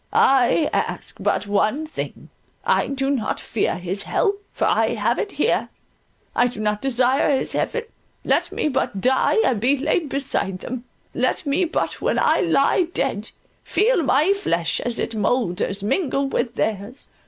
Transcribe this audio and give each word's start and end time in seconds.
"I 0.11 0.67
ask 0.73 1.17
but 1.19 1.45
one 1.45 1.85
thing; 1.85 2.31
I 2.65 2.87
do 2.87 3.11
not 3.11 3.39
fear 3.39 3.75
His 3.77 4.01
hell, 4.01 4.33
for 4.51 4.65
I 4.65 4.95
have 4.95 5.19
it 5.19 5.33
here; 5.33 5.69
I 6.35 6.47
do 6.47 6.59
not 6.59 6.81
desire 6.81 7.37
His 7.37 7.53
heaven, 7.53 7.83
let 8.25 8.51
me 8.51 8.67
but 8.67 8.99
die 8.99 9.37
and 9.45 9.61
be 9.61 9.77
laid 9.77 10.09
beside 10.09 10.61
them; 10.61 10.85
let 11.13 11.45
me 11.45 11.65
but, 11.65 12.01
when 12.01 12.17
I 12.17 12.39
lie 12.39 12.87
dead, 12.95 13.29
feel 13.63 14.01
my 14.01 14.33
flesh 14.33 14.79
as 14.79 14.97
it 14.97 15.15
moulders, 15.15 15.83
mingle 15.83 16.27
with 16.27 16.55
theirs. 16.55 17.07